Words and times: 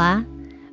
Olá, 0.00 0.24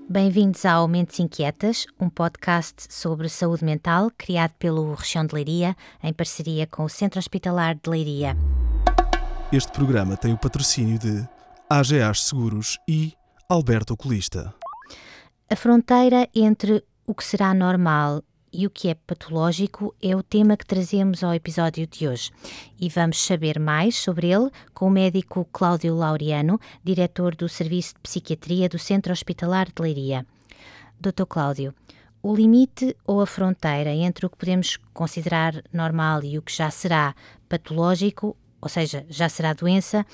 bem-vindos 0.09 0.63
ao 0.63 0.87
Mentes 0.87 1.19
Inquietas, 1.19 1.85
um 1.99 2.09
podcast 2.09 2.85
sobre 2.89 3.27
saúde 3.27 3.65
mental 3.65 4.09
criado 4.17 4.53
pelo 4.57 4.93
Região 4.93 5.25
de 5.25 5.35
Leiria 5.35 5.75
em 6.01 6.13
parceria 6.13 6.65
com 6.65 6.85
o 6.85 6.89
Centro 6.89 7.19
Hospitalar 7.19 7.75
de 7.75 7.89
Leiria. 7.89 8.37
Este 9.51 9.69
programa 9.73 10.15
tem 10.15 10.31
o 10.31 10.37
patrocínio 10.37 10.97
de 10.97 11.27
AGAs 11.69 12.23
Seguros 12.23 12.79
e 12.87 13.11
Alberto 13.49 13.95
Oculista. 13.95 14.55
A 15.49 15.55
fronteira 15.57 16.29
entre 16.33 16.81
o 17.05 17.13
que 17.13 17.25
será 17.25 17.53
normal 17.53 18.23
e 18.51 18.65
o 18.65 18.69
que 18.69 18.89
é 18.89 18.95
patológico 18.95 19.93
é 20.01 20.15
o 20.15 20.23
tema 20.23 20.57
que 20.57 20.65
trazemos 20.65 21.23
ao 21.23 21.33
episódio 21.33 21.85
de 21.85 22.07
hoje 22.07 22.31
e 22.79 22.89
vamos 22.89 23.21
saber 23.23 23.59
mais 23.59 23.95
sobre 23.95 24.27
ele 24.27 24.49
com 24.73 24.87
o 24.87 24.91
médico 24.91 25.47
Cláudio 25.51 25.95
Laureano, 25.95 26.59
diretor 26.83 27.35
do 27.35 27.49
Serviço 27.49 27.95
de 27.95 28.01
Psiquiatria 28.01 28.69
do 28.69 28.79
Centro 28.79 29.11
Hospitalar 29.11 29.67
de 29.67 29.81
Leiria. 29.81 30.25
Dr. 30.99 31.25
Cláudio, 31.27 31.73
o 32.21 32.35
limite 32.35 32.95
ou 33.05 33.21
a 33.21 33.27
fronteira 33.27 33.91
entre 33.91 34.25
o 34.25 34.29
que 34.29 34.37
podemos 34.37 34.77
considerar 34.93 35.61
normal 35.71 36.23
e 36.23 36.37
o 36.37 36.41
que 36.41 36.55
já 36.55 36.71
será 36.71 37.15
patológico, 37.47 38.35
ou 38.61 38.69
seja, 38.69 39.05
já 39.09 39.29
será 39.29 39.53
doença, 39.53 40.05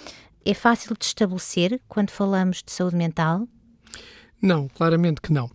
é 0.46 0.54
fácil 0.54 0.96
de 0.98 1.06
estabelecer 1.06 1.80
quando 1.88 2.12
falamos 2.12 2.62
de 2.64 2.72
saúde 2.72 2.96
mental? 2.96 3.48
Não, 4.42 4.68
claramente 4.68 5.22
que 5.22 5.32
não. 5.32 5.50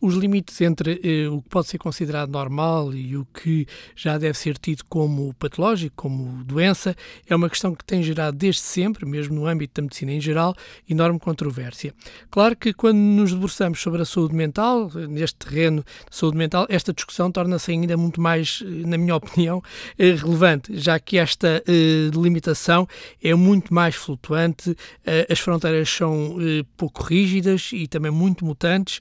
Os 0.00 0.14
limites 0.14 0.58
entre 0.62 0.98
eh, 1.04 1.28
o 1.28 1.42
que 1.42 1.48
pode 1.50 1.68
ser 1.68 1.76
considerado 1.76 2.30
normal 2.30 2.94
e 2.94 3.18
o 3.18 3.26
que 3.26 3.66
já 3.94 4.16
deve 4.16 4.38
ser 4.38 4.56
tido 4.56 4.82
como 4.88 5.34
patológico, 5.34 5.94
como 5.94 6.42
doença, 6.42 6.96
é 7.28 7.36
uma 7.36 7.50
questão 7.50 7.74
que 7.74 7.84
tem 7.84 8.02
gerado 8.02 8.34
desde 8.38 8.62
sempre, 8.62 9.04
mesmo 9.04 9.34
no 9.34 9.46
âmbito 9.46 9.74
da 9.74 9.82
medicina 9.82 10.12
em 10.12 10.20
geral, 10.22 10.56
enorme 10.88 11.18
controvérsia. 11.18 11.92
Claro 12.30 12.56
que 12.56 12.72
quando 12.72 12.96
nos 12.96 13.32
debruçamos 13.32 13.78
sobre 13.78 14.00
a 14.00 14.06
saúde 14.06 14.34
mental, 14.34 14.90
neste 15.06 15.36
terreno 15.36 15.84
de 16.10 16.16
saúde 16.16 16.38
mental, 16.38 16.66
esta 16.70 16.90
discussão 16.90 17.30
torna-se 17.30 17.70
ainda 17.70 17.94
muito 17.94 18.22
mais, 18.22 18.62
eh, 18.64 18.86
na 18.86 18.96
minha 18.96 19.16
opinião, 19.16 19.62
eh, 19.98 20.12
relevante, 20.12 20.74
já 20.78 20.98
que 20.98 21.18
esta 21.18 21.62
eh, 21.66 22.08
delimitação 22.10 22.88
é 23.22 23.34
muito 23.34 23.74
mais 23.74 23.94
flutuante, 23.94 24.74
eh, 25.04 25.26
as 25.30 25.38
fronteiras 25.40 25.90
são 25.90 26.38
eh, 26.40 26.64
pouco 26.74 27.02
rígidas 27.02 27.70
e 27.72 27.86
também 27.86 28.10
muito 28.10 28.46
mutantes, 28.46 29.00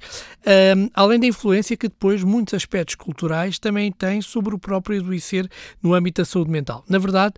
um, 0.76 0.90
além 0.94 1.20
da 1.20 1.28
influência 1.28 1.78
que 1.78 1.88
depois 1.88 2.24
muitos 2.24 2.54
aspectos 2.54 2.96
culturais 2.96 3.60
também 3.60 3.92
têm 3.92 4.22
sobre 4.22 4.54
o 4.56 4.60
próprio 4.60 5.00
adoecer 5.00 5.50
no 5.82 5.94
âmbito 5.94 6.22
da 6.22 6.26
saúde 6.26 6.52
mental. 6.52 6.84
Na 6.88 6.98
verdade, 6.98 7.36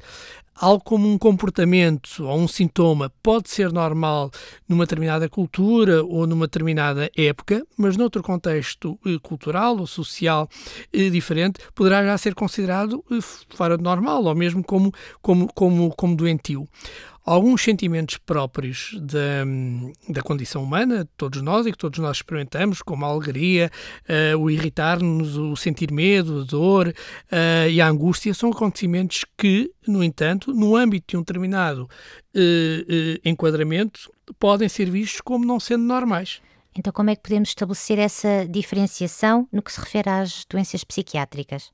algo 0.55 0.83
como 0.83 1.07
um 1.07 1.17
comportamento 1.17 2.23
ou 2.23 2.39
um 2.39 2.47
sintoma 2.47 3.11
pode 3.21 3.49
ser 3.49 3.71
normal 3.73 4.31
numa 4.67 4.85
determinada 4.85 5.27
cultura 5.27 6.03
ou 6.03 6.25
numa 6.25 6.47
determinada 6.47 7.11
época, 7.15 7.65
mas 7.77 7.97
noutro 7.97 8.23
contexto 8.23 8.97
eh, 9.05 9.17
cultural 9.21 9.77
ou 9.77 9.85
social 9.85 10.47
eh, 10.93 11.09
diferente, 11.09 11.59
poderá 11.73 12.03
já 12.03 12.17
ser 12.17 12.33
considerado 12.33 13.03
eh, 13.11 13.19
fora 13.49 13.77
de 13.77 13.83
normal 13.83 14.23
ou 14.23 14.33
mesmo 14.35 14.63
como, 14.63 14.93
como, 15.21 15.51
como, 15.53 15.93
como 15.93 16.15
doentio 16.15 16.67
alguns 17.25 17.63
sentimentos 17.63 18.17
próprios 18.17 18.95
da, 19.01 19.43
da 20.07 20.21
condição 20.21 20.63
humana, 20.63 21.07
todos 21.17 21.41
nós 21.41 21.65
e 21.65 21.71
que 21.71 21.77
todos 21.77 21.97
nós 21.99 22.17
experimentamos, 22.17 22.81
como 22.81 23.03
a 23.03 23.09
alegria, 23.09 23.71
uh, 24.07 24.37
o 24.37 24.49
irritar-nos, 24.49 25.35
o 25.35 25.55
sentir 25.55 25.91
medo, 25.91 26.41
a 26.41 26.43
dor 26.43 26.89
uh, 26.89 27.69
e 27.69 27.81
a 27.81 27.87
angústia, 27.87 28.33
são 28.33 28.51
acontecimentos 28.51 29.25
que, 29.35 29.71
no 29.87 30.03
entanto, 30.03 30.53
no 30.53 30.75
âmbito 30.75 31.05
de 31.09 31.17
um 31.17 31.21
determinado 31.21 31.83
uh, 31.83 33.19
enquadramento, 33.25 34.11
podem 34.39 34.69
ser 34.69 34.89
vistos 34.89 35.21
como 35.21 35.45
não 35.45 35.59
sendo 35.59 35.83
normais. 35.83 36.41
Então, 36.77 36.93
como 36.93 37.09
é 37.09 37.15
que 37.15 37.23
podemos 37.23 37.49
estabelecer 37.49 37.97
essa 37.97 38.45
diferenciação 38.47 39.47
no 39.51 39.63
que 39.63 39.71
se 39.71 39.79
refere 39.79 40.09
às 40.09 40.45
doenças 40.45 40.83
psiquiátricas? 40.83 41.71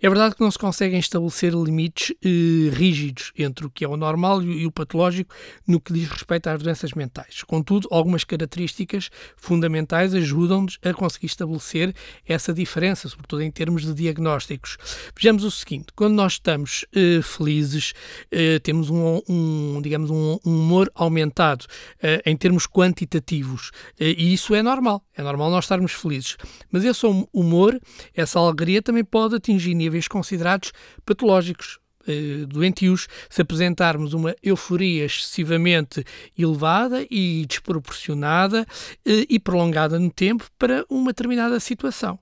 É 0.00 0.08
verdade 0.08 0.34
que 0.34 0.40
não 0.40 0.50
se 0.50 0.58
conseguem 0.58 0.98
estabelecer 0.98 1.52
limites 1.52 2.14
eh, 2.24 2.70
rígidos 2.72 3.32
entre 3.36 3.66
o 3.66 3.70
que 3.70 3.84
é 3.84 3.88
o 3.88 3.96
normal 3.96 4.42
e 4.42 4.66
o 4.66 4.72
patológico 4.72 5.34
no 5.66 5.80
que 5.80 5.92
diz 5.92 6.08
respeito 6.08 6.48
às 6.48 6.62
doenças 6.62 6.92
mentais. 6.92 7.42
Contudo, 7.42 7.88
algumas 7.90 8.24
características 8.24 9.10
fundamentais 9.36 10.14
ajudam-nos 10.14 10.78
a 10.82 10.92
conseguir 10.92 11.26
estabelecer 11.26 11.94
essa 12.26 12.52
diferença, 12.52 13.08
sobretudo 13.08 13.42
em 13.42 13.50
termos 13.50 13.82
de 13.82 13.94
diagnósticos. 13.94 14.76
Vejamos 15.16 15.44
o 15.44 15.50
seguinte: 15.50 15.88
quando 15.94 16.14
nós 16.14 16.32
estamos 16.32 16.84
eh, 16.94 17.20
felizes, 17.22 17.92
eh, 18.30 18.58
temos 18.60 18.90
um, 18.90 19.20
um, 19.28 19.80
digamos, 19.82 20.10
um, 20.10 20.38
um 20.44 20.60
humor 20.60 20.90
aumentado 20.94 21.66
eh, 22.02 22.22
em 22.24 22.36
termos 22.36 22.66
quantitativos, 22.66 23.70
eh, 23.98 24.14
e 24.16 24.32
isso 24.32 24.54
é 24.54 24.62
normal. 24.62 25.02
É 25.16 25.22
normal 25.22 25.50
nós 25.50 25.64
estarmos 25.64 25.92
felizes. 25.92 26.36
Mas 26.70 26.84
esse 26.84 27.04
humor, 27.32 27.78
essa 28.14 28.38
alegria 28.38 28.80
também 28.82 29.04
pode 29.04 29.36
atingir 29.36 29.49
atingir 29.50 29.74
níveis 29.74 30.06
considerados 30.06 30.72
patológicos, 31.04 31.78
eh, 32.06 32.46
doentios, 32.46 33.08
se 33.28 33.42
apresentarmos 33.42 34.14
uma 34.14 34.34
euforia 34.42 35.04
excessivamente 35.04 36.04
elevada 36.38 37.04
e 37.10 37.44
desproporcionada 37.46 38.66
eh, 39.04 39.26
e 39.28 39.38
prolongada 39.38 39.98
no 39.98 40.10
tempo 40.10 40.48
para 40.58 40.84
uma 40.88 41.12
determinada 41.12 41.58
situação. 41.58 42.18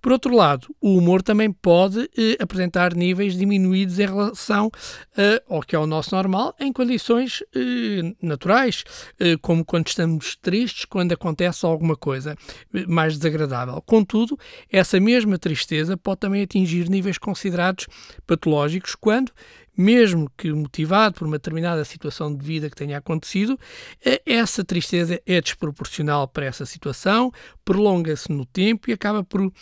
Por 0.00 0.12
outro 0.12 0.34
lado, 0.34 0.74
o 0.80 0.96
humor 0.96 1.22
também 1.22 1.52
pode 1.52 2.10
eh, 2.16 2.36
apresentar 2.40 2.94
níveis 2.94 3.36
diminuídos 3.36 3.98
em 3.98 4.06
relação 4.06 4.70
eh, 5.16 5.42
ao 5.48 5.60
que 5.60 5.74
é 5.76 5.78
o 5.78 5.86
nosso 5.86 6.14
normal 6.14 6.54
em 6.60 6.72
condições 6.72 7.42
eh, 7.54 8.14
naturais, 8.20 8.84
eh, 9.18 9.36
como 9.40 9.64
quando 9.64 9.88
estamos 9.88 10.36
tristes, 10.36 10.84
quando 10.84 11.12
acontece 11.12 11.64
alguma 11.64 11.96
coisa 11.96 12.36
eh, 12.74 12.86
mais 12.86 13.16
desagradável. 13.16 13.80
Contudo, 13.82 14.38
essa 14.70 14.98
mesma 15.00 15.38
tristeza 15.38 15.96
pode 15.96 16.20
também 16.20 16.42
atingir 16.42 16.88
níveis 16.88 17.18
considerados 17.18 17.86
patológicos 18.26 18.94
quando 18.94 19.32
mesmo 19.76 20.30
que 20.36 20.52
motivado 20.52 21.16
por 21.16 21.26
uma 21.26 21.36
determinada 21.36 21.84
situação 21.84 22.34
de 22.34 22.44
vida 22.44 22.70
que 22.70 22.76
tenha 22.76 22.98
acontecido, 22.98 23.58
eh, 24.04 24.22
essa 24.24 24.64
tristeza 24.64 25.20
é 25.26 25.40
desproporcional 25.40 26.28
para 26.28 26.46
essa 26.46 26.64
situação, 26.64 27.32
prolonga-se 27.64 28.30
no 28.30 28.46
tempo 28.46 28.88
e 28.88 28.92
acaba 28.92 29.24
por 29.24 29.52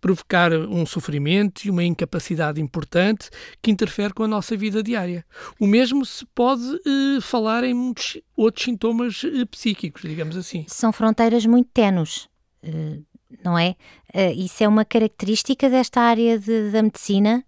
provocar 0.00 0.52
um 0.52 0.86
sofrimento 0.86 1.64
e 1.64 1.70
uma 1.70 1.84
incapacidade 1.84 2.60
importante 2.60 3.28
que 3.60 3.70
interfere 3.70 4.14
com 4.14 4.22
a 4.22 4.28
nossa 4.28 4.56
vida 4.56 4.82
diária. 4.82 5.24
O 5.60 5.66
mesmo 5.66 6.04
se 6.04 6.24
pode 6.34 6.62
uh, 6.62 7.20
falar 7.20 7.64
em 7.64 7.74
muitos 7.74 8.18
outros 8.36 8.64
sintomas 8.64 9.22
uh, 9.22 9.46
psíquicos, 9.46 10.02
digamos 10.02 10.36
assim. 10.36 10.64
São 10.68 10.92
fronteiras 10.92 11.44
muito 11.44 11.68
tenues. 11.72 12.28
Não 13.44 13.56
é? 13.56 13.76
isso 14.36 14.64
é 14.64 14.68
uma 14.68 14.84
característica 14.84 15.70
desta 15.70 16.00
área 16.00 16.38
de, 16.38 16.70
da 16.70 16.82
medicina 16.82 17.44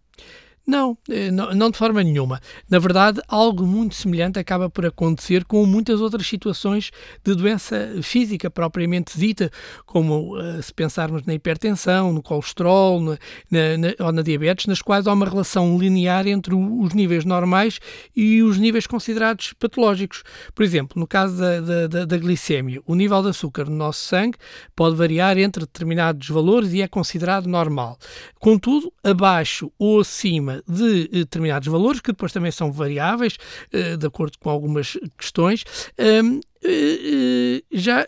não, 0.71 0.97
eh, 1.11 1.31
não, 1.33 1.71
de 1.71 1.77
forma 1.77 2.03
nenhuma. 2.03 2.41
Na 2.69 2.79
verdade, 2.79 3.21
algo 3.27 3.67
muito 3.67 3.97
semelhante 3.97 4.39
acaba 4.39 4.71
por 4.71 4.87
acontecer 4.87 5.45
com 5.45 5.67
muitas 5.67 6.01
outras 6.01 6.27
situações 6.27 6.91
de 7.25 7.35
doença 7.35 7.91
física 8.03 8.49
propriamente 8.49 9.19
dita, 9.19 9.51
como 9.85 10.39
uh, 10.39 10.63
se 10.63 10.73
pensarmos 10.73 11.25
na 11.25 11.35
hipertensão, 11.35 12.13
no 12.13 12.23
colesterol 12.23 13.01
na, 13.01 13.19
na, 13.51 14.07
ou 14.07 14.13
na 14.13 14.23
diabetes, 14.23 14.67
nas 14.67 14.81
quais 14.81 15.09
há 15.09 15.13
uma 15.13 15.29
relação 15.29 15.77
linear 15.77 16.29
entre 16.29 16.55
os 16.55 16.95
níveis 16.95 17.25
normais 17.25 17.81
e 18.15 18.41
os 18.43 18.57
níveis 18.57 18.87
considerados 18.87 19.53
patológicos. 19.55 20.23
Por 20.55 20.63
exemplo, 20.63 21.01
no 21.01 21.07
caso 21.07 21.37
da, 21.37 21.87
da, 21.89 22.05
da 22.05 22.17
glicemia, 22.17 22.81
o 22.87 22.95
nível 22.95 23.23
de 23.23 23.31
açúcar 23.31 23.65
no 23.65 23.75
nosso 23.77 24.05
sangue 24.05 24.39
pode 24.77 24.95
variar 24.95 25.37
entre 25.37 25.63
determinados 25.63 26.29
valores 26.29 26.73
e 26.73 26.81
é 26.81 26.87
considerado 26.87 27.49
normal. 27.49 27.99
Contudo, 28.39 28.93
abaixo 29.03 29.73
ou 29.77 30.01
acima 30.01 30.60
de 30.69 31.03
eh, 31.05 31.19
determinados 31.19 31.69
valores, 31.69 32.01
que 32.01 32.13
depois 32.13 32.33
também 32.33 32.51
são 32.51 32.73
variáveis, 32.73 33.37
eh, 33.73 33.97
de 33.97 34.07
acordo 34.07 34.39
com 34.39 34.51
algumas 34.51 34.97
questões, 35.17 35.65
eh, 35.99 37.63
já 37.73 38.07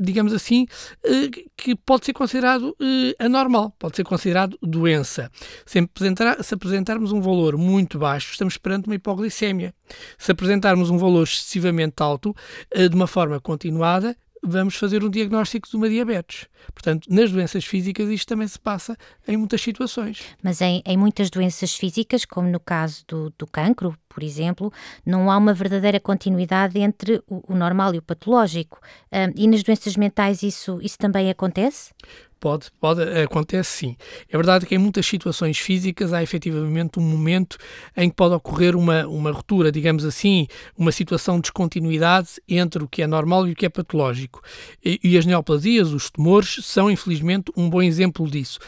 digamos 0.00 0.32
assim, 0.32 0.64
que 1.56 1.74
pode 1.74 2.06
ser 2.06 2.12
considerado 2.12 2.76
anormal, 3.18 3.74
pode 3.76 3.96
ser 3.96 4.04
considerado 4.04 4.56
doença. 4.62 5.28
Se 5.66 5.80
apresentarmos 6.54 7.10
um 7.10 7.20
valor 7.20 7.56
muito 7.56 7.98
baixo, 7.98 8.30
estamos 8.30 8.56
perante 8.56 8.86
uma 8.86 8.94
hipoglicemia. 8.94 9.74
Se 10.16 10.30
apresentarmos 10.30 10.88
um 10.88 10.98
valor 10.98 11.24
excessivamente 11.24 12.00
alto, 12.00 12.32
de 12.72 12.94
uma 12.94 13.08
forma 13.08 13.40
continuada, 13.40 14.16
vamos 14.42 14.76
fazer 14.76 15.04
um 15.04 15.10
diagnóstico 15.10 15.68
de 15.68 15.76
uma 15.76 15.88
diabetes. 15.88 16.46
Portanto, 16.72 17.06
nas 17.10 17.30
doenças 17.30 17.64
físicas 17.64 18.08
isto 18.08 18.28
também 18.28 18.48
se 18.48 18.58
passa 18.58 18.96
em 19.26 19.36
muitas 19.36 19.60
situações. 19.60 20.22
Mas 20.42 20.60
em, 20.60 20.82
em 20.84 20.96
muitas 20.96 21.30
doenças 21.30 21.74
físicas, 21.74 22.24
como 22.24 22.48
no 22.48 22.60
caso 22.60 23.04
do, 23.06 23.32
do 23.38 23.46
cancro, 23.46 23.96
por 24.08 24.22
exemplo, 24.22 24.72
não 25.06 25.30
há 25.30 25.36
uma 25.36 25.54
verdadeira 25.54 26.00
continuidade 26.00 26.78
entre 26.78 27.22
o, 27.28 27.52
o 27.52 27.54
normal 27.54 27.94
e 27.94 27.98
o 27.98 28.02
patológico. 28.02 28.80
Um, 29.12 29.32
e 29.36 29.46
nas 29.46 29.62
doenças 29.62 29.96
mentais 29.96 30.42
isso, 30.42 30.78
isso 30.82 30.98
também 30.98 31.30
acontece? 31.30 31.92
Pode, 32.40 32.66
pode, 32.80 33.02
acontece 33.02 33.78
sim. 33.78 33.96
É 34.28 34.36
verdade 34.36 34.64
que 34.64 34.74
em 34.74 34.78
muitas 34.78 35.04
situações 35.06 35.58
físicas 35.58 36.12
há 36.12 36.22
efetivamente 36.22 36.98
um 37.00 37.02
momento 37.02 37.58
em 37.96 38.08
que 38.08 38.14
pode 38.14 38.34
ocorrer 38.34 38.76
uma, 38.76 39.06
uma 39.08 39.32
ruptura, 39.32 39.72
digamos 39.72 40.04
assim, 40.04 40.46
uma 40.76 40.92
situação 40.92 41.36
de 41.36 41.42
descontinuidade 41.42 42.40
entre 42.48 42.84
o 42.84 42.88
que 42.88 43.02
é 43.02 43.08
normal 43.08 43.48
e 43.48 43.52
o 43.52 43.56
que 43.56 43.66
é 43.66 43.68
patológico. 43.68 44.40
E, 44.84 45.00
e 45.02 45.18
as 45.18 45.26
neoplasias, 45.26 45.92
os 45.92 46.10
tumores, 46.10 46.60
são 46.62 46.88
infelizmente 46.88 47.50
um 47.56 47.68
bom 47.68 47.82
exemplo 47.82 48.30
disso. 48.30 48.60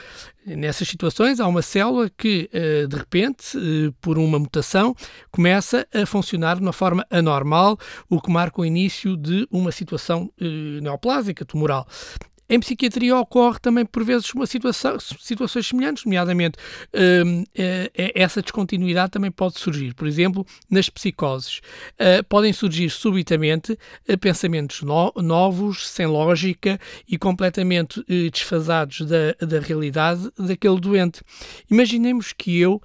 Nessas 0.46 0.88
situações, 0.88 1.38
há 1.38 1.46
uma 1.46 1.60
célula 1.60 2.10
que, 2.10 2.48
eh, 2.52 2.86
de 2.86 2.96
repente, 2.96 3.56
eh, 3.56 3.92
por 4.00 4.16
uma 4.16 4.38
mutação, 4.38 4.96
começa 5.30 5.86
a 5.92 6.06
funcionar 6.06 6.56
de 6.56 6.62
uma 6.62 6.72
forma 6.72 7.06
anormal, 7.10 7.78
o 8.08 8.20
que 8.20 8.30
marca 8.30 8.62
o 8.62 8.64
início 8.64 9.18
de 9.18 9.46
uma 9.50 9.70
situação 9.70 10.32
eh, 10.40 10.80
neoplásica, 10.80 11.44
tumoral. 11.44 11.86
Em 12.50 12.58
psiquiatria 12.58 13.16
ocorre 13.16 13.60
também, 13.60 13.86
por 13.86 14.02
vezes, 14.02 14.34
uma 14.34 14.44
situação, 14.44 14.98
situações 14.98 15.68
semelhantes, 15.68 16.04
nomeadamente 16.04 16.58
uh, 16.92 17.42
uh, 17.42 17.46
essa 17.94 18.42
descontinuidade 18.42 19.12
também 19.12 19.30
pode 19.30 19.60
surgir. 19.60 19.94
Por 19.94 20.08
exemplo, 20.08 20.44
nas 20.68 20.90
psicoses. 20.90 21.60
Uh, 21.92 22.24
podem 22.28 22.52
surgir 22.52 22.90
subitamente 22.90 23.78
pensamentos 24.20 24.82
no 24.82 25.12
novos, 25.18 25.88
sem 25.88 26.06
lógica 26.06 26.80
e 27.06 27.16
completamente 27.16 28.04
desfasados 28.32 29.02
da, 29.02 29.46
da 29.46 29.60
realidade 29.60 30.28
daquele 30.36 30.80
doente. 30.80 31.20
Imaginemos 31.70 32.32
que 32.32 32.58
eu, 32.58 32.82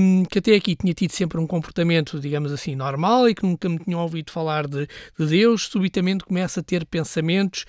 um, 0.00 0.24
que 0.24 0.38
até 0.40 0.56
aqui 0.56 0.74
tinha 0.74 0.92
tido 0.92 1.12
sempre 1.12 1.38
um 1.38 1.46
comportamento, 1.46 2.18
digamos 2.18 2.50
assim, 2.50 2.74
normal 2.74 3.28
e 3.28 3.34
que 3.34 3.44
nunca 3.44 3.68
me 3.68 3.78
tinham 3.78 4.00
ouvido 4.00 4.32
falar 4.32 4.66
de, 4.66 4.88
de 5.18 5.26
Deus, 5.26 5.66
subitamente 5.66 6.24
começa 6.24 6.58
a 6.58 6.62
ter 6.62 6.84
pensamentos 6.84 7.64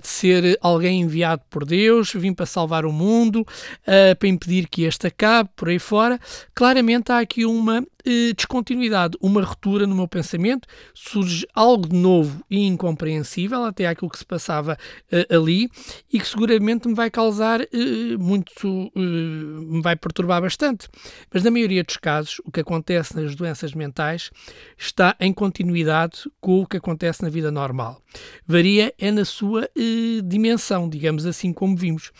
de 0.00 0.06
ser 0.06 0.27
ser 0.28 0.58
alguém 0.60 1.00
enviado 1.00 1.42
por 1.48 1.64
Deus, 1.64 2.12
vim 2.12 2.34
para 2.34 2.46
salvar 2.46 2.84
o 2.84 2.92
mundo, 2.92 3.40
uh, 3.40 4.16
para 4.18 4.28
impedir 4.28 4.68
que 4.68 4.84
este 4.84 5.06
acabe, 5.06 5.48
por 5.56 5.68
aí 5.68 5.78
fora. 5.78 6.20
Claramente 6.54 7.10
há 7.10 7.18
aqui 7.18 7.44
uma 7.44 7.84
uh, 8.08 8.34
descontinuidade, 8.34 9.16
uma 9.20 9.42
ruptura 9.42 9.86
no 9.86 9.94
meu 9.94 10.08
pensamento, 10.08 10.66
surge 10.94 11.46
algo 11.54 11.94
novo 11.94 12.42
e 12.50 12.66
incompreensível, 12.66 13.64
até 13.64 13.86
aquilo 13.86 14.10
que 14.10 14.18
se 14.18 14.24
passava 14.24 14.78
uh, 15.12 15.36
ali, 15.36 15.68
e 16.12 16.18
que 16.18 16.26
seguramente 16.26 16.88
me 16.88 16.94
vai 16.94 17.10
causar 17.10 17.60
muito, 18.18 18.90
me 18.94 19.82
vai 19.82 19.96
perturbar 19.96 20.40
bastante. 20.40 20.88
Mas 21.32 21.42
na 21.42 21.50
maioria 21.50 21.82
dos 21.84 21.96
casos, 21.96 22.40
o 22.44 22.50
que 22.50 22.60
acontece 22.60 23.16
nas 23.16 23.34
doenças 23.34 23.74
mentais 23.74 24.30
está 24.76 25.16
em 25.20 25.32
continuidade 25.32 26.30
com 26.40 26.62
o 26.62 26.66
que 26.66 26.76
acontece 26.76 27.22
na 27.22 27.28
vida 27.28 27.50
normal. 27.50 28.00
Varia 28.46 28.94
é 28.98 29.10
na 29.10 29.24
sua 29.24 29.68
dimensão, 30.24 30.88
digamos 30.88 31.26
assim, 31.26 31.52
como 31.52 31.76
vimos. 31.76 32.10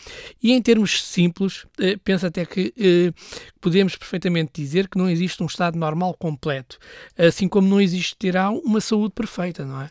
E 0.41 0.51
em 0.51 0.61
termos 0.61 1.01
simples, 1.03 1.65
eh, 1.79 1.97
penso 2.03 2.25
até 2.25 2.45
que 2.45 2.73
eh, 2.77 3.13
podemos 3.59 3.95
perfeitamente 3.95 4.51
dizer 4.61 4.87
que 4.87 4.97
não 4.97 5.09
existe 5.09 5.41
um 5.41 5.45
estado 5.45 5.77
normal 5.79 6.13
completo, 6.13 6.77
assim 7.17 7.47
como 7.47 7.67
não 7.67 7.81
existirá 7.81 8.49
uma 8.49 8.81
saúde 8.81 9.13
perfeita, 9.15 9.65
não 9.65 9.81
é? 9.81 9.89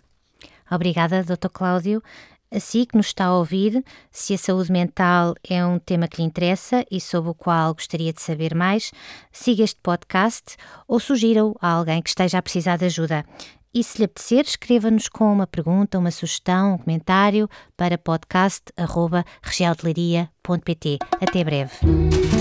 Obrigada, 0.70 1.24
Dr. 1.24 1.48
Cláudio. 1.52 2.02
Assim 2.50 2.86
que 2.86 2.96
nos 2.96 3.08
está 3.08 3.26
a 3.26 3.36
ouvir, 3.36 3.84
se 4.10 4.32
a 4.32 4.38
saúde 4.38 4.72
mental 4.72 5.34
é 5.46 5.62
um 5.64 5.78
tema 5.78 6.08
que 6.08 6.22
lhe 6.22 6.26
interessa 6.26 6.82
e 6.90 6.98
sobre 6.98 7.30
o 7.30 7.34
qual 7.34 7.74
gostaria 7.74 8.10
de 8.10 8.22
saber 8.22 8.54
mais, 8.54 8.90
siga 9.30 9.62
este 9.62 9.78
podcast 9.82 10.56
ou 10.86 10.98
sugira-o 10.98 11.54
a 11.60 11.72
alguém 11.72 12.00
que 12.00 12.08
esteja 12.08 12.38
a 12.38 12.42
precisar 12.42 12.78
de 12.78 12.86
ajuda. 12.86 13.22
E 13.74 13.84
se 13.84 13.98
lhe 13.98 14.04
apetecer, 14.04 14.46
escreva-nos 14.46 15.08
com 15.08 15.30
uma 15.30 15.46
pergunta, 15.46 15.98
uma 15.98 16.10
sugestão, 16.10 16.72
um 16.74 16.78
comentário 16.78 17.50
para 17.76 17.98
podcast.regialdelaria.pt. 17.98 20.98
Até 21.20 21.44
breve. 21.44 22.37